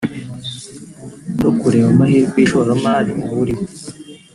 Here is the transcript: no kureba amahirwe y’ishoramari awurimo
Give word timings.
no 1.41 1.49
kureba 1.59 1.87
amahirwe 1.93 2.37
y’ishoramari 2.39 3.11
awurimo 3.27 3.65